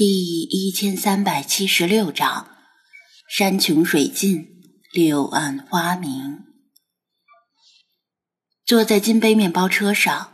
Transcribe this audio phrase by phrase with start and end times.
[0.00, 2.48] 第一千三百七十六章：
[3.28, 4.48] 山穷水尽，
[4.94, 6.38] 柳暗花明。
[8.64, 10.32] 坐在金杯面包车上，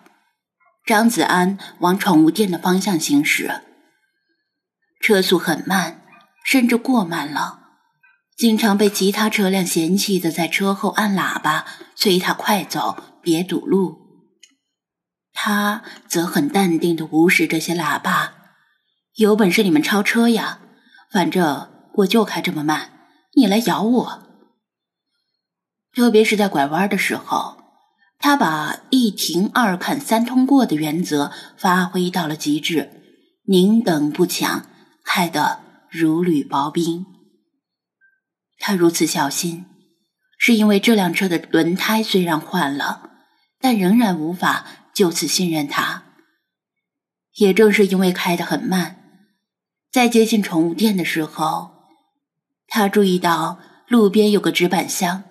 [0.84, 3.62] 张子安往宠物店的方向行驶。
[5.00, 6.06] 车速很慢，
[6.44, 7.58] 甚至过慢了，
[8.36, 14.30] 经常被其他车辆嫌弃的在车后按喇叭催他快走，别堵路。
[15.32, 18.35] 他则很淡定的无视这些喇叭。
[19.16, 20.60] 有本事你们超车呀！
[21.10, 22.90] 反正我就开这么慢，
[23.32, 24.22] 你来咬我。
[25.94, 27.56] 特别是在拐弯的时候，
[28.18, 32.90] 他把一停二看三通过的原则发挥到了极致，
[33.46, 34.66] 宁等不抢，
[35.02, 37.06] 开得如履薄冰。
[38.58, 39.64] 他如此小心，
[40.36, 43.12] 是因为这辆车的轮胎虽然换了，
[43.58, 46.02] 但仍然无法就此信任他。
[47.36, 49.04] 也正是因为开得很慢。
[49.90, 51.70] 在接近宠物店的时候，
[52.66, 55.24] 他注意到路边有个纸板箱。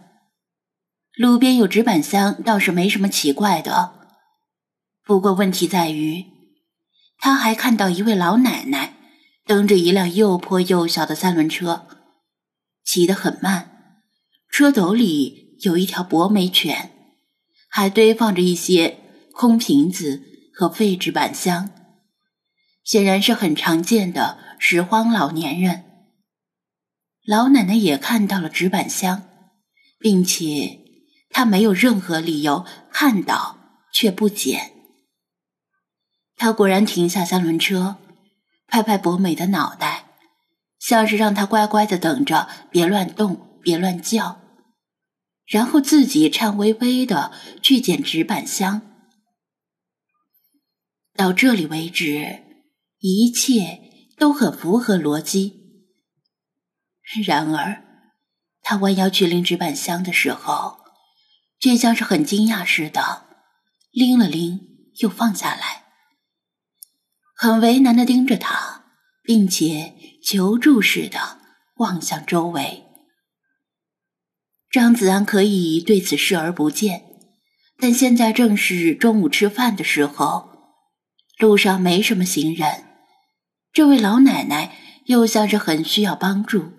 [1.16, 4.08] 路边有纸板箱倒是没什么奇怪的，
[5.04, 6.26] 不过问题在于，
[7.20, 8.96] 他还看到一位老奶奶
[9.46, 11.88] 蹬着一辆又破又小的三轮车，
[12.84, 14.02] 骑得很慢，
[14.50, 16.92] 车斗里有一条博美犬，
[17.70, 18.98] 还堆放着一些
[19.32, 21.70] 空瓶子和废纸板箱，
[22.84, 24.40] 显然是很常见的。
[24.58, 25.84] 拾荒老年人，
[27.26, 29.28] 老奶奶也看到了纸板箱，
[30.00, 30.80] 并且
[31.30, 33.58] 她没有任何理由看到
[33.94, 34.72] 却不捡。
[36.36, 37.98] 她果然停下三轮车，
[38.68, 40.06] 拍拍博美的脑袋，
[40.80, 44.42] 像是让他乖乖的等着，别乱动，别乱叫，
[45.46, 48.82] 然后自己颤巍巍的去捡纸板箱。
[51.16, 52.44] 到这里为止，
[53.00, 53.85] 一切。
[54.18, 55.62] 都很符合逻辑。
[57.26, 57.84] 然而，
[58.62, 60.80] 他弯腰去拎纸板箱的时候，
[61.60, 63.26] 却像是很惊讶似的，
[63.92, 64.60] 拎了拎
[65.02, 65.86] 又放下来，
[67.36, 68.86] 很为难的盯着他，
[69.24, 71.40] 并且求助似的
[71.78, 72.84] 望向周围。
[74.72, 77.06] 张子安可以对此视而不见，
[77.78, 80.50] 但现在正是中午吃饭的时候，
[81.38, 82.95] 路上没什么行人。
[83.76, 86.72] 这位老奶奶又像是很需要帮助，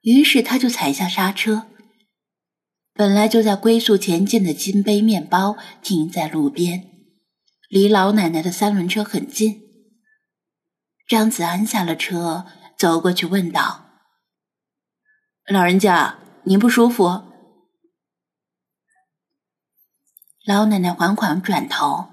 [0.00, 1.66] 于是他就踩下刹车。
[2.94, 6.88] 本来就在龟速前进的金杯面包停在路边，
[7.68, 9.60] 离老奶奶的三轮车很近。
[11.06, 12.46] 张子安下了车，
[12.78, 13.90] 走过去问道
[15.52, 17.24] ：“老人家，您不舒服？”
[20.48, 22.08] 老奶奶缓缓转头，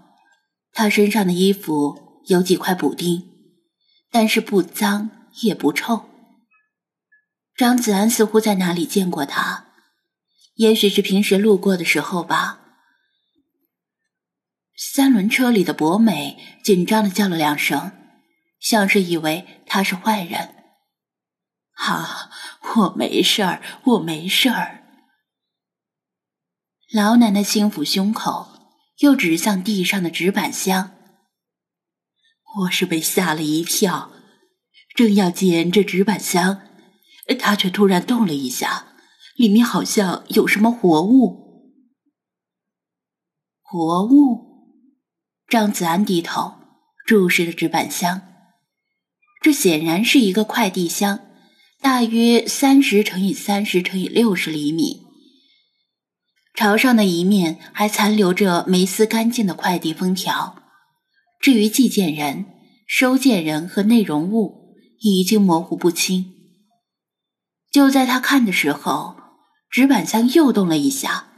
[0.73, 3.36] 她身上的衣服有几块补丁。
[4.11, 5.09] 但是不脏
[5.41, 6.09] 也不臭。
[7.55, 9.67] 张子安似乎在哪里见过他，
[10.55, 12.61] 也许是平时路过的时候吧。
[14.75, 17.91] 三轮车里的博美紧张的叫了两声，
[18.59, 20.53] 像是以为他是坏人。
[21.71, 22.29] 好，
[22.75, 24.83] 我没事儿，我没事儿。
[26.93, 28.49] 老奶奶轻抚胸口，
[28.99, 30.96] 又指向地上的纸板箱。
[32.59, 34.11] 我是被吓了一跳，
[34.95, 36.61] 正要捡这纸板箱，
[37.37, 38.95] 它却突然动了一下，
[39.35, 41.75] 里面好像有什么活物。
[43.61, 44.47] 活物？
[45.47, 46.55] 张子安低头
[47.05, 48.21] 注视着纸板箱，
[49.41, 51.19] 这显然是一个快递箱，
[51.79, 55.05] 大约三十乘以三十乘以六十厘米，
[56.55, 60.56] 朝上的一面还残留着没撕干净的快递封条。
[61.47, 62.45] 至于寄件人、
[62.85, 66.33] 收件人和内容物，已经模糊不清。
[67.71, 69.15] 就在他看的时候，
[69.69, 71.29] 纸板箱又动了一下，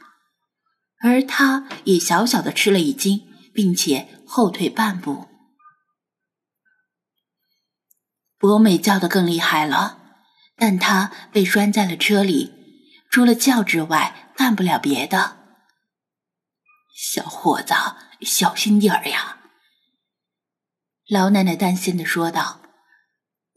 [1.00, 3.22] 而他也小小的吃了一惊，
[3.54, 5.28] 并且后退半步。
[8.40, 10.00] 博美叫得更厉害了，
[10.56, 12.52] 但他被拴在了车里，
[13.12, 15.38] 除了叫之外，干不了别的。
[16.96, 17.76] 小伙子，
[18.22, 19.36] 小心点儿呀！
[21.10, 22.62] 老奶奶担心的说道：“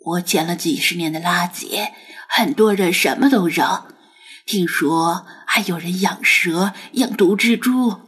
[0.04, 1.90] 我捡了几十年的垃圾，
[2.26, 3.88] 很多人什么都扔。
[4.46, 8.00] 听说还有人养蛇、养毒蜘蛛，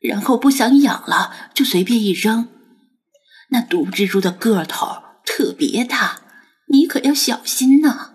[0.00, 2.48] 然后不想养了就随便一扔。
[3.50, 6.22] 那毒蜘蛛的个头特别大，
[6.66, 8.14] 你可要小心呐。”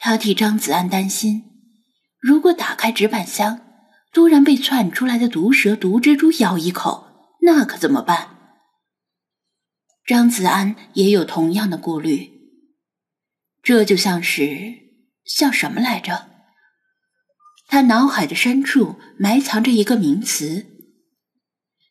[0.00, 1.44] 他替张子安担心，
[2.18, 3.60] 如果打开纸板箱，
[4.14, 7.09] 突然被窜出来的毒蛇、毒蜘蛛咬一口。
[7.52, 8.36] 那可怎么办？
[10.06, 12.30] 张子安也有同样的顾虑。
[13.60, 14.78] 这就像是
[15.24, 16.30] 像什么来着？
[17.66, 20.64] 他脑海的深处埋藏着一个名词，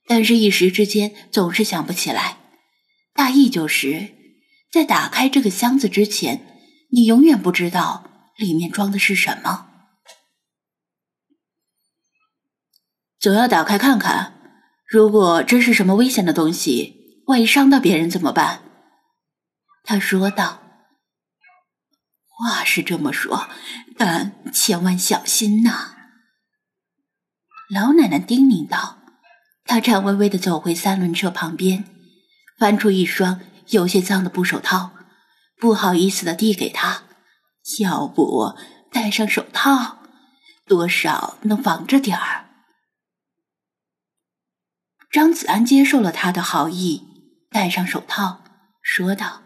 [0.07, 2.38] 但是一时之间总是想不起来。
[3.13, 4.15] 大意就是
[4.71, 9.67] 在打开这个箱子之前，你永远不知道里面装的是什么。
[13.19, 14.38] 总要打开看看，
[14.89, 18.62] 如果真是什么危险的东西，万一伤到别人怎么办？
[19.83, 20.63] 他说道。
[22.27, 23.50] 话是这么说，
[23.97, 25.95] 但千万小心呐！
[27.69, 28.97] 老奶奶叮咛道。
[29.65, 31.83] 她颤巍巍的走回三轮车旁边，
[32.57, 34.92] 翻出一双有些脏的布手套，
[35.57, 37.03] 不好意思的递给他
[37.80, 38.56] ：“要不
[38.92, 40.00] 戴上手套，
[40.65, 42.49] 多少能防着点儿。”
[45.09, 47.03] 张子安接受了他的好意，
[47.50, 48.44] 戴上手套，
[48.81, 49.41] 说道。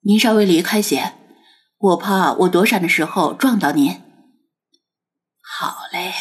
[0.00, 1.14] 您稍微离开些，
[1.78, 4.02] 我怕我躲闪的时候撞到您。
[5.40, 6.12] 好嘞。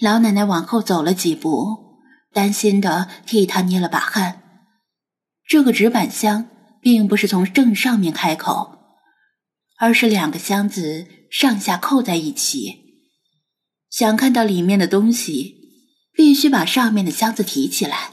[0.00, 2.00] 老奶奶往后走了几步，
[2.32, 4.42] 担心的替他捏了把汗。
[5.46, 6.48] 这个纸板箱
[6.80, 8.78] 并不是从正上面开口，
[9.78, 12.83] 而是两个箱子上下扣在一起。
[13.94, 15.54] 想看到里面的东西，
[16.12, 18.10] 必须把上面的箱子提起来。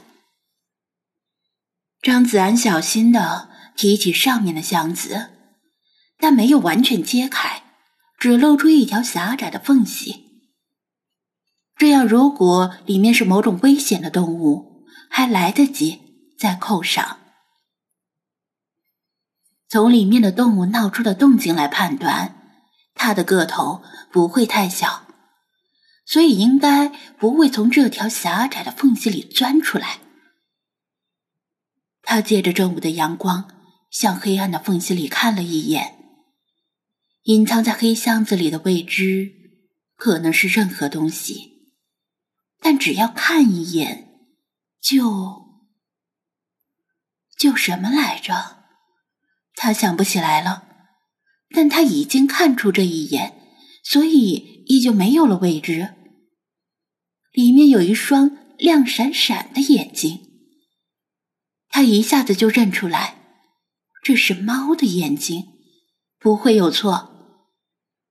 [2.00, 3.50] 张子安小心的。
[3.74, 5.30] 提起上面的箱子，
[6.18, 7.64] 但没有完全揭开，
[8.18, 10.26] 只露出一条狭窄的缝隙。
[11.78, 17.18] 这样，如果里面是某种危险的动物，还来得及再扣上。
[19.70, 22.36] 从里面的动物闹出的动静来判断，
[22.94, 23.82] 它的个头
[24.12, 25.06] 不会太小，
[26.12, 30.00] 所以应该不会从这条狭窄的缝隙里钻出来。
[32.02, 33.48] 他借着正午的阳光。
[33.90, 35.98] 向黑暗的缝隙里看了一眼，
[37.24, 39.30] 隐藏在黑箱子里的未知
[39.96, 41.74] 可能是任何东西，
[42.58, 44.08] 但只要看一眼，
[44.80, 45.44] 就
[47.36, 48.64] 就什么来着？
[49.56, 50.66] 他想不起来了，
[51.50, 53.34] 但他已经看出这一眼，
[53.84, 56.01] 所以也就没有了未知。
[57.32, 60.20] 里面有一双亮闪闪的眼睛，
[61.68, 63.16] 他一下子就认出来。
[64.04, 65.44] 这是猫的眼睛，
[66.18, 67.10] 不会有错。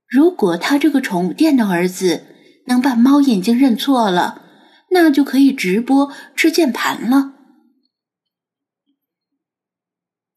[0.08, 2.26] 如果他这个宠物店的儿子
[2.68, 4.42] 能把猫眼睛认错了，
[4.90, 7.34] 那就可以直播吃键盘了。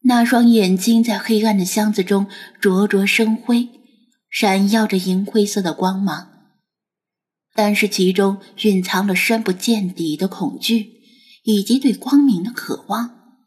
[0.03, 2.27] 那双眼睛在黑暗的箱子中
[2.61, 3.69] 灼灼生辉，
[4.29, 6.34] 闪耀着银灰色的光芒，
[7.55, 11.01] 但是其中蕴藏了深不见底的恐惧，
[11.43, 13.39] 以及对光明的渴望。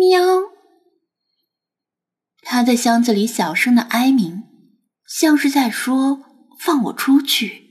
[0.00, 0.20] 喵。
[2.42, 4.42] 他在箱子里小声的哀鸣，
[5.06, 6.24] 像是在说
[6.58, 7.62] ：“放我出去。”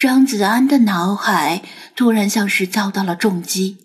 [0.00, 1.62] 张子安的脑海
[1.94, 3.76] 突然像是遭到了重击，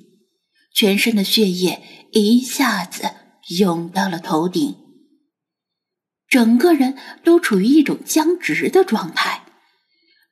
[0.74, 3.12] 全身的血液一下子
[3.58, 4.78] 涌到了头顶，
[6.28, 9.44] 整个人都处于一种僵直的状态，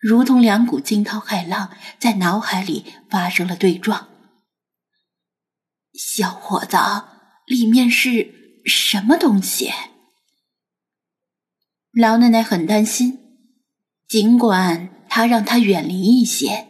[0.02, 4.10] 如同两股惊涛骇浪在脑海里发生了对撞。
[5.94, 6.78] 小伙子，
[7.46, 8.42] 里面是。
[8.64, 9.72] 什么东西？
[11.94, 13.18] 老奶奶很担心，
[14.08, 16.68] 尽管她让他远离一些，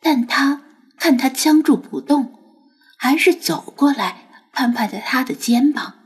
[0.00, 0.62] 但他
[0.96, 2.32] 看他僵住不动，
[2.96, 5.98] 还是走过来，拍拍着他的肩膀。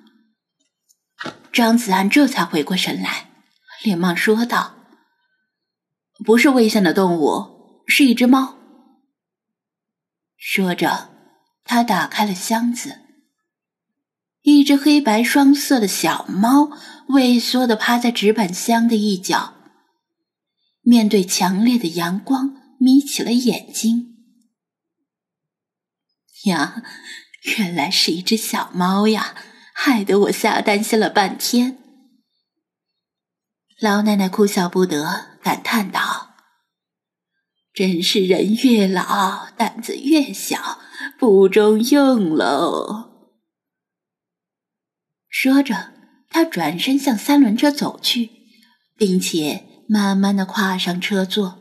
[1.53, 3.29] 张子安这才回过神来，
[3.83, 4.77] 连忙说道
[6.23, 8.57] ：“不是危险的动物，是一只猫。”
[10.37, 11.11] 说着，
[11.65, 13.01] 他打开了箱子。
[14.43, 16.77] 一只黑白双色的小猫
[17.09, 19.55] 畏缩的趴在纸板箱的一角，
[20.81, 24.17] 面对强烈的阳光，眯起了眼睛。
[26.47, 26.83] 呀，
[27.57, 29.37] 原来是一只小猫呀，
[29.73, 31.79] 害得我吓担心了半天。
[33.83, 36.37] 老奶奶哭笑不得，感叹道
[37.75, 40.79] ：“真是人越老，胆子越小，
[41.19, 43.11] 不中用喽。”
[45.29, 45.93] 说着，
[46.31, 48.31] 他转身向三轮车走去，
[48.97, 51.59] 并且慢慢的跨上车座。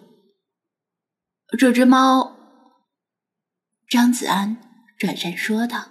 [1.58, 2.36] 这只猫，
[3.90, 4.58] 张子安
[4.96, 5.88] 转身说道。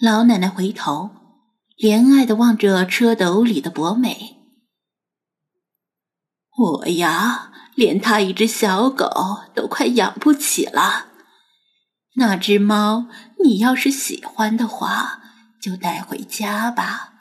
[0.00, 1.10] 老奶奶回头，
[1.76, 4.39] 怜爱的望着车斗里的博美。
[6.60, 9.08] 我呀，连他一只小狗
[9.54, 11.06] 都快养不起了，
[12.16, 13.06] 那只猫，
[13.42, 15.22] 你要是喜欢的话，
[15.62, 17.12] 就带回家吧。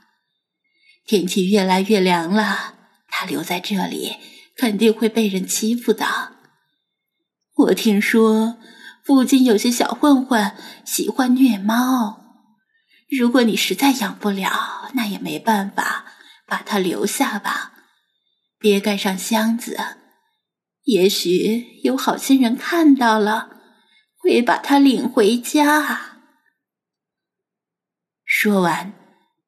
[1.06, 2.74] 天气越来越凉了，
[3.08, 4.18] 它留在这里
[4.58, 6.34] 肯定会被人欺负的。
[7.56, 8.58] 我听说
[9.06, 10.52] 附近有些小混混
[10.86, 12.26] 喜欢虐猫，
[13.10, 16.06] 如果你实在养不了，那也没办法，
[16.46, 17.72] 把它留下吧，
[18.60, 19.78] 别盖上箱子。
[20.84, 23.50] 也许有好心人看到了，
[24.18, 26.20] 会把它领回家。
[28.24, 28.94] 说完，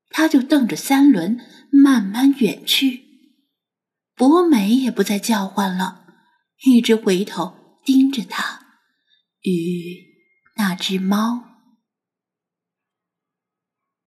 [0.10, 1.39] 他就瞪着三轮
[1.72, 3.03] 慢慢远去。
[4.15, 6.06] 博美也不再叫唤了，
[6.63, 7.60] 一直回头。
[7.84, 8.77] 盯着他
[9.41, 10.06] 与
[10.56, 11.50] 那只猫。